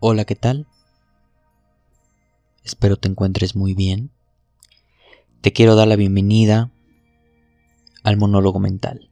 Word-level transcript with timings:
Hola, 0.00 0.24
¿qué 0.24 0.36
tal? 0.36 0.68
Espero 2.62 2.98
te 2.98 3.08
encuentres 3.08 3.56
muy 3.56 3.74
bien. 3.74 4.12
Te 5.40 5.52
quiero 5.52 5.74
dar 5.74 5.88
la 5.88 5.96
bienvenida 5.96 6.70
al 8.04 8.16
monólogo 8.16 8.60
mental. 8.60 9.10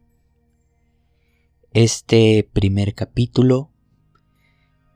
Este 1.73 2.49
primer 2.53 2.95
capítulo 2.95 3.69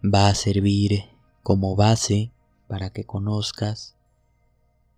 va 0.05 0.29
a 0.29 0.35
servir 0.37 1.07
como 1.43 1.75
base 1.75 2.31
para 2.69 2.91
que 2.91 3.03
conozcas 3.03 3.97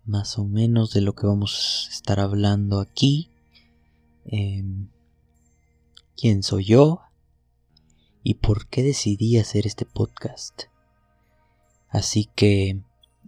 más 0.05 0.37
o 0.37 0.45
menos 0.45 0.93
de 0.93 1.01
lo 1.01 1.15
que 1.15 1.25
vamos 1.25 1.87
a 1.87 1.91
estar 1.91 2.19
hablando 2.19 2.79
aquí. 2.79 3.31
Em, 4.25 4.89
¿Quién 6.15 6.43
soy 6.43 6.65
yo? 6.65 7.01
¿Y 8.21 8.35
por 8.35 8.67
qué 8.67 8.83
decidí 8.83 9.39
hacer 9.39 9.65
este 9.65 9.87
podcast? 9.87 10.65
Así 11.93 12.27
que 12.35 12.81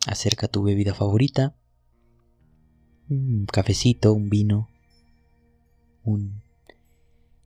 acerca 0.07 0.47
tu 0.47 0.63
bebida 0.63 0.95
favorita, 0.95 1.55
un 3.07 3.45
cafecito, 3.45 4.11
un 4.11 4.27
vino, 4.27 4.69
un 6.03 6.41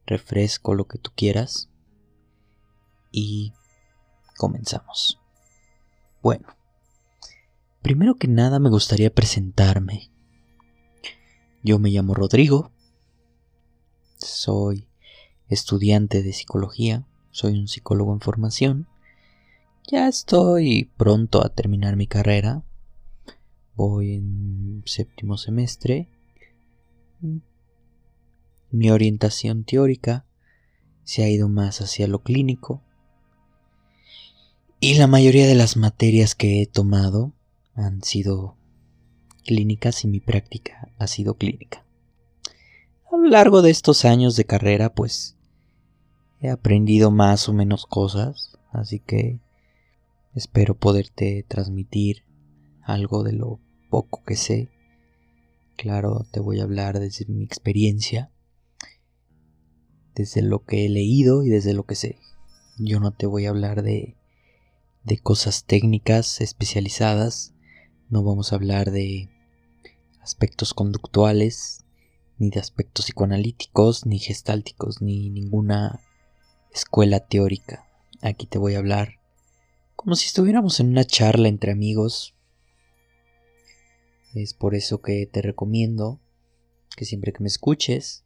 refresco, 0.08 0.74
lo 0.76 0.88
que 0.88 0.98
tú 0.98 1.12
quieras, 1.14 1.70
y 3.12 3.52
comenzamos. 4.38 5.20
Bueno, 6.24 6.48
primero 7.82 8.16
que 8.16 8.30
nada 8.30 8.60
me 8.60 8.70
gustaría 8.70 9.14
presentarme. 9.14 10.12
Yo 11.64 11.80
me 11.80 11.90
llamo 11.90 12.14
Rodrigo, 12.14 12.72
soy 14.16 14.88
estudiante 15.50 16.24
de 16.24 16.32
psicología, 16.32 17.06
soy 17.32 17.60
un 17.60 17.68
psicólogo 17.68 18.14
en 18.14 18.22
formación 18.22 18.88
ya 19.92 20.08
estoy 20.08 20.92
pronto 20.98 21.44
a 21.44 21.50
terminar 21.50 21.96
mi 21.96 22.06
carrera. 22.06 22.64
Voy 23.76 24.14
en 24.14 24.84
séptimo 24.86 25.38
semestre. 25.38 26.08
Mi 28.70 28.92
orientación 28.92 29.64
teórica 29.64 30.26
se 31.04 31.24
ha 31.24 31.30
ido 31.30 31.50
más 31.50 31.82
hacia 31.82 32.08
lo 32.08 32.22
clínico. 32.22 32.84
Y 34.80 34.94
la 34.94 35.08
mayoría 35.08 35.48
de 35.48 35.56
las 35.56 35.76
materias 35.76 36.36
que 36.36 36.62
he 36.62 36.68
tomado 36.68 37.34
han 37.74 38.04
sido 38.04 38.56
clínicas 39.44 40.04
y 40.04 40.08
mi 40.08 40.20
práctica 40.20 40.92
ha 41.00 41.08
sido 41.08 41.34
clínica. 41.34 41.84
A 43.12 43.18
lo 43.18 43.28
largo 43.28 43.64
de 43.64 43.72
estos 43.72 44.06
años 44.06 44.36
de 44.36 44.46
carrera, 44.46 44.94
pues 44.94 45.36
he 46.42 46.50
aprendido 46.50 47.10
más 47.10 47.50
o 47.50 47.54
menos 47.54 47.88
cosas, 47.88 48.58
así 48.72 49.00
que 49.00 49.40
Espero 50.36 50.78
poderte 50.78 51.44
transmitir 51.48 52.24
algo 52.84 53.24
de 53.24 53.34
lo 53.34 53.60
poco 53.90 54.24
que 54.24 54.36
sé. 54.36 54.70
Claro, 55.76 56.28
te 56.32 56.40
voy 56.40 56.60
a 56.60 56.64
hablar 56.64 57.00
desde 57.00 57.26
mi 57.26 57.44
experiencia, 57.44 58.32
desde 60.14 60.44
lo 60.44 60.64
que 60.66 60.86
he 60.86 60.90
leído 60.90 61.44
y 61.44 61.50
desde 61.50 61.74
lo 61.74 61.86
que 61.86 61.96
sé. 61.96 62.20
Yo 62.78 63.00
no 63.00 63.12
te 63.12 63.26
voy 63.26 63.48
a 63.48 63.50
hablar 63.50 63.82
de, 63.82 64.18
de 65.04 65.18
cosas 65.18 65.66
técnicas 65.66 66.42
especializadas, 66.42 67.56
no 68.10 68.24
vamos 68.24 68.54
a 68.54 68.56
hablar 68.56 68.92
de 68.92 69.30
aspectos 70.22 70.76
conductuales, 70.76 71.86
ni 72.38 72.52
de 72.52 72.60
aspectos 72.60 73.06
psicoanalíticos, 73.06 74.06
ni 74.06 74.20
gestálticos, 74.20 75.02
ni 75.02 75.32
ninguna 75.32 76.00
escuela 76.72 77.20
teórica. 77.20 77.88
Aquí 78.22 78.46
te 78.46 78.60
voy 78.60 78.76
a 78.76 78.80
hablar 78.80 79.19
como 80.00 80.16
si 80.16 80.28
estuviéramos 80.28 80.80
en 80.80 80.88
una 80.88 81.04
charla 81.04 81.50
entre 81.50 81.74
amigos. 81.74 82.34
Es 84.34 84.54
por 84.54 84.74
eso 84.74 85.02
que 85.02 85.26
te 85.26 85.42
recomiendo 85.42 86.22
que 86.96 87.04
siempre 87.04 87.34
que 87.34 87.44
me 87.44 87.50
escuches 87.50 88.24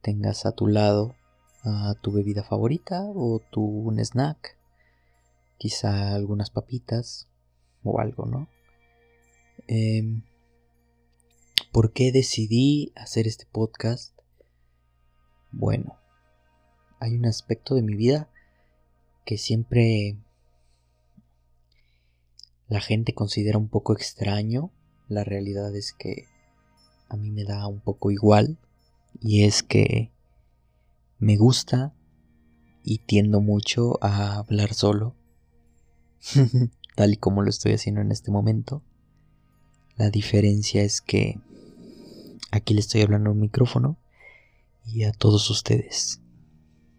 tengas 0.00 0.46
a 0.46 0.52
tu 0.52 0.66
lado 0.66 1.14
a 1.62 1.94
tu 2.00 2.10
bebida 2.10 2.42
favorita 2.42 3.02
o 3.04 3.42
tu 3.50 3.60
un 3.60 3.98
snack, 3.98 4.56
quizá 5.58 6.14
algunas 6.14 6.48
papitas 6.48 7.28
o 7.82 8.00
algo, 8.00 8.24
¿no? 8.24 8.48
Em, 9.66 10.22
¿Por 11.70 11.92
qué 11.92 12.12
decidí 12.12 12.94
hacer 12.96 13.26
este 13.26 13.44
podcast? 13.44 14.18
Bueno, 15.52 15.98
hay 16.98 17.14
un 17.14 17.26
aspecto 17.26 17.74
de 17.74 17.82
mi 17.82 17.94
vida 17.94 18.30
que 19.26 19.36
siempre 19.36 20.16
la 22.68 22.80
gente 22.80 23.14
considera 23.14 23.58
un 23.58 23.68
poco 23.68 23.92
extraño. 23.92 24.70
La 25.08 25.24
realidad 25.24 25.74
es 25.76 25.92
que 25.92 26.26
a 27.08 27.16
mí 27.16 27.30
me 27.30 27.44
da 27.44 27.66
un 27.66 27.80
poco 27.80 28.10
igual. 28.10 28.58
Y 29.20 29.44
es 29.44 29.62
que 29.62 30.10
me 31.18 31.36
gusta 31.36 31.94
y 32.82 32.98
tiendo 32.98 33.40
mucho 33.40 33.98
a 34.02 34.38
hablar 34.38 34.74
solo. 34.74 35.14
Tal 36.96 37.12
y 37.12 37.16
como 37.16 37.42
lo 37.42 37.50
estoy 37.50 37.72
haciendo 37.72 38.00
en 38.00 38.12
este 38.12 38.30
momento. 38.30 38.82
La 39.96 40.10
diferencia 40.10 40.82
es 40.82 41.00
que 41.00 41.38
aquí 42.50 42.74
le 42.74 42.80
estoy 42.80 43.02
hablando 43.02 43.30
a 43.30 43.32
un 43.32 43.40
micrófono 43.40 43.96
y 44.86 45.04
a 45.04 45.12
todos 45.12 45.48
ustedes. 45.50 46.20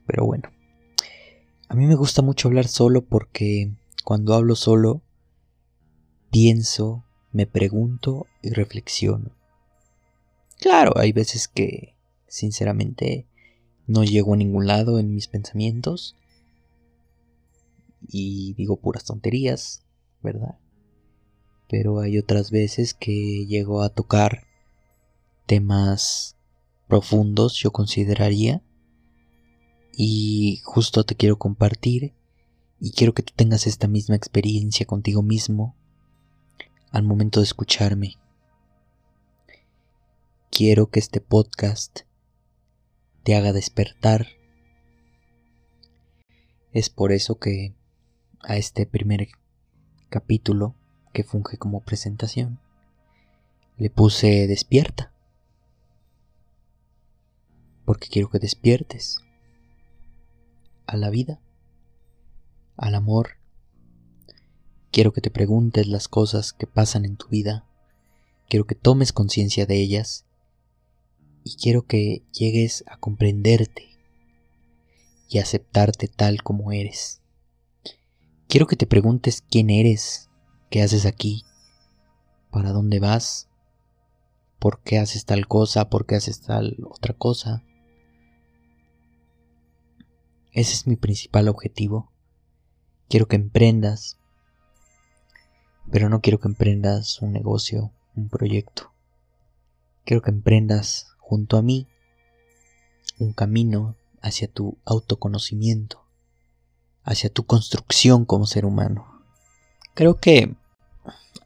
Pero 0.05 0.25
bueno, 0.25 0.49
a 1.67 1.75
mí 1.75 1.85
me 1.87 1.95
gusta 1.95 2.21
mucho 2.21 2.47
hablar 2.47 2.67
solo 2.67 3.03
porque 3.03 3.71
cuando 4.03 4.33
hablo 4.33 4.55
solo 4.55 5.01
pienso, 6.35 7.05
me 7.31 7.47
pregunto 7.47 8.27
y 8.41 8.49
reflexiono. 8.49 9.31
Claro, 10.59 10.97
hay 10.97 11.13
veces 11.13 11.47
que, 11.47 11.95
sinceramente, 12.27 13.25
no 13.87 14.03
llego 14.03 14.33
a 14.33 14.35
ningún 14.35 14.67
lado 14.67 14.99
en 14.99 15.15
mis 15.15 15.29
pensamientos 15.29 16.17
y 18.05 18.53
digo 18.55 18.75
puras 18.75 19.05
tonterías, 19.05 19.85
¿verdad? 20.21 20.59
Pero 21.69 22.01
hay 22.01 22.17
otras 22.17 22.51
veces 22.51 22.93
que 22.93 23.45
llego 23.45 23.81
a 23.81 23.87
tocar 23.87 24.45
temas 25.45 26.35
profundos, 26.89 27.55
yo 27.55 27.71
consideraría, 27.71 28.61
y 29.93 30.59
justo 30.65 31.05
te 31.05 31.15
quiero 31.15 31.39
compartir 31.39 32.13
y 32.81 32.91
quiero 32.91 33.13
que 33.13 33.23
tú 33.23 33.31
tengas 33.37 33.67
esta 33.67 33.87
misma 33.87 34.17
experiencia 34.17 34.85
contigo 34.85 35.23
mismo 35.23 35.77
al 36.95 37.03
momento 37.03 37.41
de 37.41 37.43
escucharme. 37.43 38.15
Quiero 40.49 40.89
que 40.89 41.01
este 41.01 41.19
podcast 41.19 42.03
te 43.23 43.35
haga 43.35 43.51
despertar. 43.51 44.27
Es 46.71 46.89
por 46.89 47.11
eso 47.11 47.37
que 47.37 47.75
a 48.39 48.55
este 48.55 48.85
primer 48.85 49.27
capítulo 50.07 50.73
que 51.11 51.25
funge 51.25 51.57
como 51.57 51.81
presentación 51.81 52.61
le 53.75 53.89
puse 53.89 54.47
despierta. 54.47 55.11
Porque 57.83 58.07
quiero 58.07 58.29
que 58.29 58.39
despiertes 58.39 59.17
a 60.87 60.95
la 60.95 61.09
vida, 61.09 61.41
al 62.77 62.95
amor 62.95 63.31
Quiero 64.95 65.11
que 65.11 65.19
te 65.19 65.29
preguntes 65.29 65.87
las 65.87 66.07
cosas 66.07 66.53
que 66.53 66.67
pasan 66.67 67.03
en 67.03 67.17
tu 67.17 67.27
vida. 67.27 67.65
Quiero 68.47 68.65
que 68.65 68.75
tomes 68.75 69.11
conciencia 69.11 69.65
de 69.65 69.75
ellas. 69.75 70.23
Y 71.43 71.57
quiero 71.57 71.85
que 71.85 72.23
llegues 72.31 72.85
a 72.87 72.95
comprenderte 72.95 73.89
y 75.27 75.39
aceptarte 75.39 76.07
tal 76.07 76.43
como 76.43 76.71
eres. 76.71 77.19
Quiero 78.47 78.67
que 78.67 78.77
te 78.77 78.87
preguntes 78.87 79.41
quién 79.41 79.69
eres, 79.69 80.29
qué 80.69 80.81
haces 80.81 81.05
aquí, 81.05 81.43
para 82.49 82.71
dónde 82.71 83.01
vas, 83.01 83.49
por 84.59 84.79
qué 84.81 84.97
haces 84.97 85.25
tal 85.25 85.45
cosa, 85.49 85.89
por 85.89 86.05
qué 86.05 86.15
haces 86.15 86.39
tal 86.39 86.77
otra 86.89 87.13
cosa. 87.13 87.65
Ese 90.53 90.71
es 90.71 90.87
mi 90.87 90.95
principal 90.95 91.49
objetivo. 91.49 92.13
Quiero 93.09 93.27
que 93.27 93.35
emprendas 93.35 94.19
pero 95.91 96.09
no 96.09 96.21
quiero 96.21 96.39
que 96.39 96.47
emprendas 96.47 97.21
un 97.21 97.31
negocio, 97.31 97.91
un 98.15 98.29
proyecto. 98.29 98.91
Quiero 100.03 100.21
que 100.21 100.31
emprendas 100.31 101.07
junto 101.19 101.57
a 101.57 101.61
mí 101.61 101.87
un 103.19 103.33
camino 103.33 103.95
hacia 104.21 104.47
tu 104.47 104.77
autoconocimiento, 104.85 106.05
hacia 107.03 107.29
tu 107.29 107.45
construcción 107.45 108.25
como 108.25 108.45
ser 108.45 108.65
humano. 108.65 109.23
Creo 109.93 110.19
que 110.19 110.55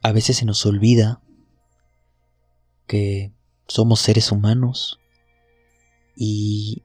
a 0.02 0.12
veces 0.12 0.38
se 0.38 0.44
nos 0.44 0.64
olvida 0.66 1.20
que 2.86 3.32
somos 3.66 4.00
seres 4.00 4.32
humanos 4.32 4.98
y 6.16 6.82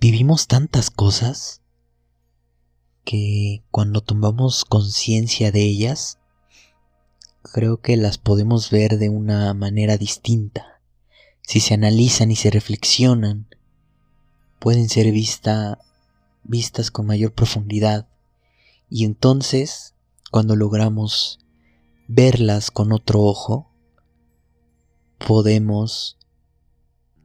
vivimos 0.00 0.48
tantas 0.48 0.90
cosas 0.90 1.62
que 3.04 3.62
cuando 3.70 4.00
tomamos 4.00 4.64
conciencia 4.64 5.52
de 5.52 5.62
ellas, 5.62 6.18
creo 7.52 7.80
que 7.80 7.96
las 7.96 8.18
podemos 8.18 8.70
ver 8.70 8.98
de 8.98 9.08
una 9.08 9.52
manera 9.54 9.96
distinta. 9.96 10.80
Si 11.42 11.60
se 11.60 11.74
analizan 11.74 12.30
y 12.30 12.36
se 12.36 12.50
reflexionan, 12.50 13.48
pueden 14.58 14.88
ser 14.88 15.10
vista, 15.12 15.78
vistas 16.44 16.90
con 16.90 17.06
mayor 17.06 17.32
profundidad. 17.32 18.08
Y 18.90 19.04
entonces, 19.04 19.94
cuando 20.30 20.56
logramos 20.56 21.38
verlas 22.08 22.70
con 22.70 22.92
otro 22.92 23.22
ojo, 23.22 23.70
podemos 25.18 26.18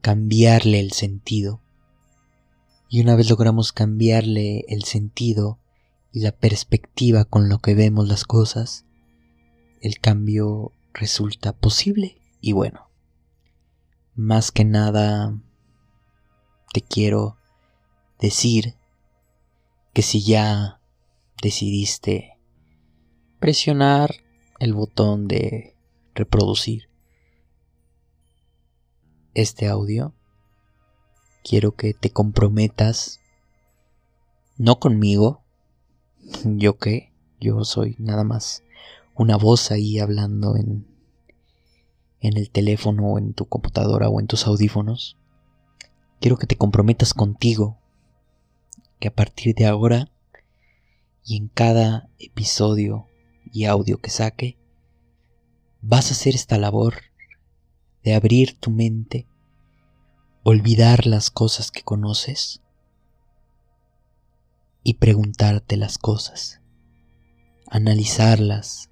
cambiarle 0.01 0.79
el 0.79 0.91
sentido. 0.91 1.61
Y 2.89 3.01
una 3.01 3.15
vez 3.15 3.29
logramos 3.29 3.71
cambiarle 3.71 4.65
el 4.67 4.83
sentido 4.83 5.59
y 6.11 6.19
la 6.21 6.31
perspectiva 6.31 7.25
con 7.25 7.47
lo 7.47 7.59
que 7.59 7.73
vemos 7.73 8.07
las 8.07 8.25
cosas, 8.25 8.85
el 9.81 9.99
cambio 9.99 10.71
resulta 10.93 11.53
posible. 11.53 12.17
Y 12.39 12.53
bueno, 12.53 12.89
más 14.15 14.51
que 14.51 14.63
nada 14.63 15.37
te 16.73 16.81
quiero 16.81 17.37
decir 18.19 18.75
que 19.93 20.01
si 20.01 20.23
ya 20.23 20.79
decidiste 21.41 22.37
presionar 23.39 24.15
el 24.59 24.73
botón 24.73 25.27
de 25.27 25.75
reproducir 26.13 26.89
este 29.33 29.67
audio, 29.67 30.13
quiero 31.43 31.75
que 31.75 31.93
te 31.93 32.11
comprometas, 32.11 33.19
no 34.57 34.79
conmigo, 34.79 35.43
yo 36.45 36.77
que, 36.77 37.11
yo 37.39 37.63
soy 37.63 37.95
nada 37.97 38.23
más 38.23 38.63
una 39.15 39.37
voz 39.37 39.71
ahí 39.71 39.99
hablando 39.99 40.55
en, 40.55 40.87
en 42.19 42.37
el 42.37 42.49
teléfono 42.49 43.13
o 43.13 43.17
en 43.17 43.33
tu 43.33 43.45
computadora 43.45 44.09
o 44.09 44.19
en 44.19 44.27
tus 44.27 44.47
audífonos. 44.47 45.17
Quiero 46.19 46.37
que 46.37 46.47
te 46.47 46.57
comprometas 46.57 47.13
contigo, 47.13 47.79
que 48.99 49.07
a 49.07 49.15
partir 49.15 49.55
de 49.55 49.65
ahora 49.65 50.11
y 51.25 51.37
en 51.37 51.47
cada 51.47 52.09
episodio 52.19 53.07
y 53.51 53.65
audio 53.65 53.99
que 53.99 54.11
saque, 54.11 54.57
vas 55.81 56.09
a 56.09 56.13
hacer 56.13 56.35
esta 56.35 56.59
labor 56.59 56.95
de 58.03 58.13
abrir 58.13 58.59
tu 58.59 58.69
mente, 58.69 59.27
olvidar 60.43 61.07
las 61.07 61.31
cosas 61.31 61.71
que 61.71 61.81
conoces 61.81 62.61
y 64.83 64.95
preguntarte 64.95 65.77
las 65.77 65.97
cosas, 65.97 66.61
analizarlas, 67.67 68.90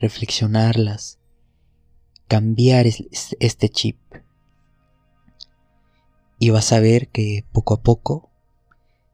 reflexionarlas, 0.00 1.18
cambiar 2.26 2.86
este 2.86 3.68
chip. 3.68 3.98
Y 6.38 6.50
vas 6.50 6.72
a 6.72 6.80
ver 6.80 7.08
que 7.08 7.44
poco 7.52 7.74
a 7.74 7.82
poco 7.82 8.30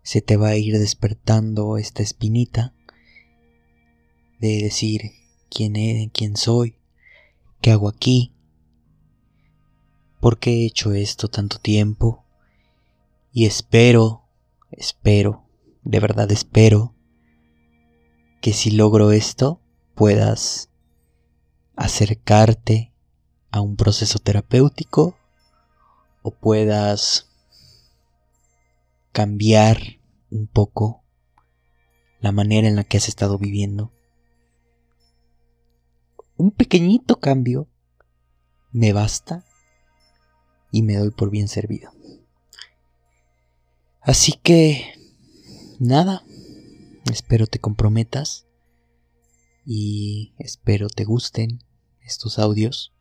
se 0.03 0.23
te 0.23 0.37
va 0.37 0.49
a 0.49 0.57
ir 0.57 0.79
despertando 0.79 1.77
esta 1.77 2.03
espinita 2.03 2.73
de 4.39 4.63
decir 4.63 5.11
quién 5.51 5.75
eres, 5.75 6.11
quién 6.13 6.37
soy, 6.37 6.77
qué 7.61 7.73
hago 7.73 7.89
aquí, 7.89 8.33
por 10.21 10.39
qué 10.39 10.51
he 10.53 10.67
hecho 10.67 10.93
esto 10.93 11.29
tanto 11.29 11.59
tiempo. 11.59 12.25
Y 13.33 13.47
espero, 13.47 14.23
espero, 14.71 15.45
de 15.83 15.99
verdad 15.99 16.31
espero, 16.31 16.95
que 18.41 18.53
si 18.53 18.71
logro 18.71 19.11
esto 19.11 19.61
puedas 19.97 20.71
acercarte 21.77 22.93
a 23.51 23.61
un 23.61 23.77
proceso 23.77 24.19
terapéutico 24.19 25.17
o 26.23 26.31
puedas 26.31 27.29
cambiar 29.13 29.79
un 30.31 30.47
poco 30.47 31.05
la 32.21 32.33
manera 32.33 32.67
en 32.67 32.77
la 32.77 32.85
que 32.85 32.97
has 32.97 33.09
estado 33.09 33.39
viviendo. 33.39 33.93
Un 36.37 36.51
pequeñito 36.51 37.21
cambio 37.21 37.69
me 38.73 38.93
basta 38.93 39.45
y 40.71 40.83
me 40.83 40.97
doy 40.97 41.11
por 41.11 41.31
bien 41.31 41.49
servido. 41.49 41.93
Así 44.01 44.33
que, 44.43 44.93
nada, 45.79 46.25
espero 47.11 47.47
te 47.47 47.59
comprometas 47.59 48.47
y 49.65 50.35
espero 50.39 50.89
te 50.89 51.05
gusten 51.05 51.66
estos 52.07 52.39
audios. 52.39 52.93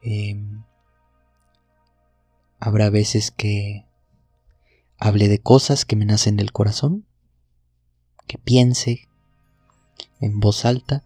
Em, 0.00 0.62
habrá 2.60 2.90
veces 2.90 3.30
que 3.30 3.84
hable 4.98 5.28
de 5.28 5.38
cosas 5.38 5.84
que 5.84 5.96
me 5.96 6.06
nacen 6.06 6.36
del 6.36 6.52
corazón, 6.52 7.06
que 8.26 8.38
piense 8.38 9.08
en 10.20 10.40
voz 10.40 10.64
alta. 10.64 11.04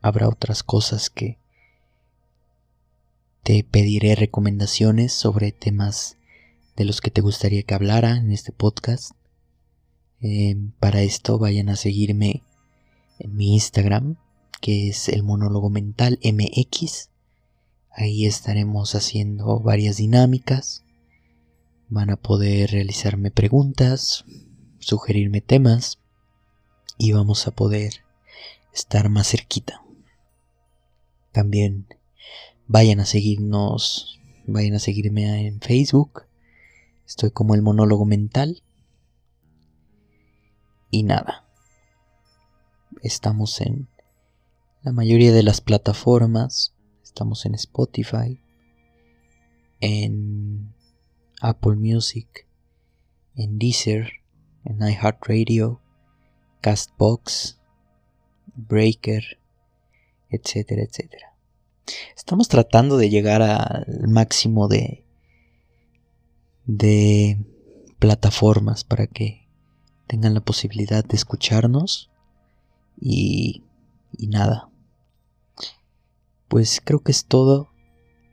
Habrá 0.00 0.28
otras 0.28 0.62
cosas 0.62 1.10
que 1.10 1.38
te 3.42 3.64
pediré 3.64 4.14
recomendaciones 4.14 5.12
sobre 5.12 5.52
temas 5.52 6.16
de 6.76 6.84
los 6.84 7.00
que 7.00 7.10
te 7.10 7.20
gustaría 7.20 7.62
que 7.62 7.74
hablara 7.74 8.16
en 8.16 8.32
este 8.32 8.52
podcast. 8.52 9.12
Em, 10.20 10.72
para 10.78 11.02
esto 11.02 11.38
vayan 11.38 11.68
a 11.68 11.76
seguirme 11.76 12.44
en 13.18 13.36
mi 13.36 13.54
Instagram, 13.54 14.16
que 14.62 14.88
es 14.88 15.08
el 15.08 15.24
monólogo 15.24 15.70
mental 15.70 16.20
MX. 16.22 17.10
Ahí 17.90 18.26
estaremos 18.26 18.94
haciendo 18.94 19.58
varias 19.58 19.96
dinámicas. 19.96 20.84
Van 21.88 22.10
a 22.10 22.16
poder 22.16 22.70
realizarme 22.70 23.32
preguntas, 23.32 24.24
sugerirme 24.78 25.40
temas 25.40 25.98
y 26.96 27.12
vamos 27.12 27.46
a 27.48 27.50
poder 27.50 28.04
estar 28.72 29.08
más 29.08 29.28
cerquita. 29.28 29.82
También 31.32 31.88
vayan 32.68 33.00
a 33.00 33.04
seguirnos, 33.04 34.20
vayan 34.46 34.74
a 34.74 34.78
seguirme 34.78 35.44
en 35.44 35.60
Facebook. 35.60 36.22
Estoy 37.04 37.32
como 37.32 37.56
el 37.56 37.62
monólogo 37.62 38.06
mental. 38.06 38.62
Y 40.88 41.02
nada. 41.02 41.48
Estamos 43.02 43.60
en 43.60 43.88
la 44.82 44.92
mayoría 44.92 45.32
de 45.32 45.42
las 45.42 45.60
plataformas. 45.60 46.74
Estamos 47.02 47.46
en 47.46 47.54
Spotify, 47.54 48.40
en 49.80 50.74
Apple 51.40 51.76
Music, 51.76 52.48
en 53.36 53.58
Deezer, 53.58 54.10
en 54.64 54.78
iHeartRadio, 54.80 55.80
Castbox, 56.60 57.60
Breaker, 58.54 59.38
etcétera, 60.30 60.82
etcétera. 60.82 61.36
Estamos 62.16 62.48
tratando 62.48 62.96
de 62.96 63.10
llegar 63.10 63.42
al 63.42 64.08
máximo 64.08 64.68
de 64.68 65.04
de 66.64 67.44
plataformas 67.98 68.84
para 68.84 69.08
que 69.08 69.48
tengan 70.06 70.34
la 70.34 70.40
posibilidad 70.40 71.04
de 71.04 71.16
escucharnos 71.16 72.10
y, 73.00 73.64
y 74.16 74.28
nada. 74.28 74.71
Pues 76.52 76.82
creo 76.84 77.00
que 77.00 77.12
es 77.12 77.24
todo 77.24 77.70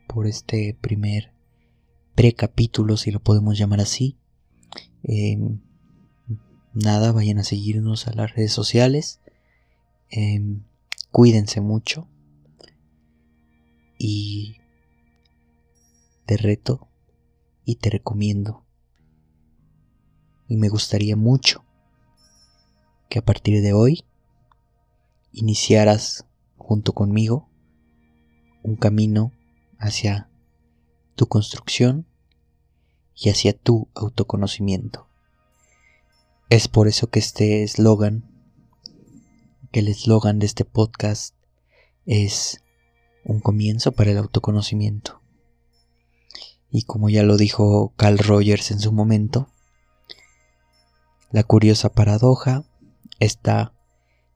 por 0.06 0.26
este 0.26 0.76
primer 0.78 1.32
precapítulo, 2.14 2.98
si 2.98 3.10
lo 3.10 3.20
podemos 3.20 3.56
llamar 3.56 3.80
así. 3.80 4.18
Em, 5.02 5.62
nada, 6.74 7.12
vayan 7.12 7.38
a 7.38 7.44
seguirnos 7.44 8.08
a 8.08 8.12
las 8.12 8.34
redes 8.34 8.52
sociales. 8.52 9.22
Em, 10.10 10.64
cuídense 11.10 11.62
mucho. 11.62 12.08
Y 13.96 14.58
te 16.26 16.36
reto 16.36 16.88
y 17.64 17.76
te 17.76 17.88
recomiendo. 17.88 18.66
Y 20.46 20.58
me 20.58 20.68
gustaría 20.68 21.16
mucho 21.16 21.64
que 23.08 23.20
a 23.20 23.24
partir 23.24 23.62
de 23.62 23.72
hoy 23.72 24.04
iniciaras 25.32 26.26
junto 26.58 26.92
conmigo 26.92 27.49
un 28.62 28.76
camino 28.76 29.32
hacia 29.78 30.28
tu 31.14 31.26
construcción 31.26 32.06
y 33.14 33.30
hacia 33.30 33.52
tu 33.52 33.88
autoconocimiento. 33.94 35.06
Es 36.48 36.68
por 36.68 36.88
eso 36.88 37.08
que 37.10 37.18
este 37.18 37.62
eslogan, 37.62 38.24
que 39.70 39.80
el 39.80 39.88
eslogan 39.88 40.38
de 40.38 40.46
este 40.46 40.64
podcast 40.64 41.34
es 42.06 42.62
un 43.24 43.40
comienzo 43.40 43.92
para 43.92 44.10
el 44.10 44.18
autoconocimiento. 44.18 45.20
Y 46.70 46.82
como 46.82 47.08
ya 47.08 47.22
lo 47.22 47.36
dijo 47.36 47.92
Carl 47.96 48.18
Rogers 48.18 48.70
en 48.70 48.80
su 48.80 48.92
momento, 48.92 49.48
la 51.30 51.44
curiosa 51.44 51.92
paradoja 51.92 52.64
está 53.18 53.72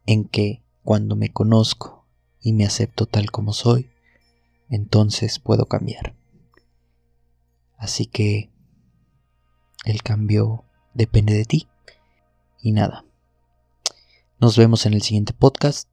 en 0.07 0.25
que 0.25 0.62
cuando 0.83 1.16
me 1.16 1.33
conozco 1.33 2.07
y 2.40 2.52
me 2.52 2.66
acepto 2.66 3.07
tal 3.07 3.31
como 3.31 3.52
soy, 3.52 3.90
entonces 4.68 5.38
puedo 5.38 5.66
cambiar. 5.66 6.14
Así 7.76 8.06
que 8.06 8.50
el 9.85 10.02
cambio 10.02 10.64
depende 10.94 11.35
de 11.35 11.44
ti. 11.44 11.68
Y 12.61 12.73
nada. 12.73 13.04
Nos 14.40 14.56
vemos 14.56 14.87
en 14.87 14.94
el 14.94 15.02
siguiente 15.02 15.33
podcast. 15.33 15.88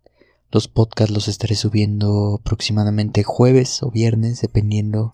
Los 0.51 0.67
podcasts 0.67 1.13
los 1.13 1.27
estaré 1.27 1.55
subiendo 1.55 2.35
aproximadamente 2.39 3.23
jueves 3.23 3.83
o 3.83 3.91
viernes, 3.91 4.41
dependiendo 4.41 5.13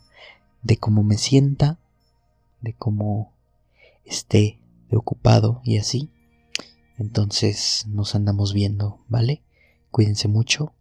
de 0.61 0.77
cómo 0.77 1.03
me 1.03 1.17
sienta, 1.17 1.79
de 2.61 2.73
cómo 2.73 3.33
esté 4.05 4.59
ocupado 4.91 5.61
y 5.63 5.77
así. 5.77 6.09
Entonces 6.97 7.85
nos 7.87 8.15
andamos 8.15 8.53
viendo, 8.53 8.99
¿vale? 9.07 9.43
Cuídense 9.91 10.27
mucho. 10.27 10.73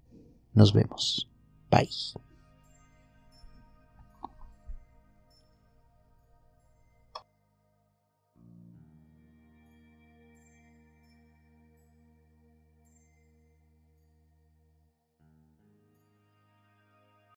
Nos 0.54 0.72
vemos. 0.72 1.28
Bye. 1.70 1.88